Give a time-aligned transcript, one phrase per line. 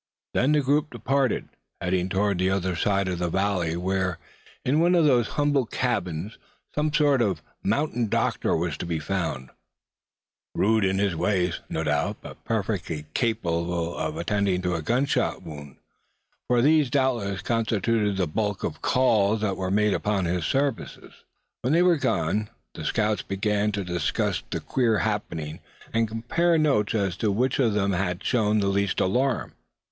[0.33, 1.49] Then the group departed,
[1.79, 4.17] heading toward the other side of the valley, where,
[4.65, 6.39] in one of the humble cabins,
[6.73, 9.51] some sort of mountain doctor was to be found,
[10.55, 15.75] rude in his way, no doubt, but perfectly capable of attending to a gunshot wound;
[16.47, 21.13] for these doubtless constituted the bulk of calls that were made upon his services.
[21.61, 25.59] When they had gone the scouts began to discuss the queer happening,
[25.93, 29.53] and compare notes as to which one of them had shown the least alarm.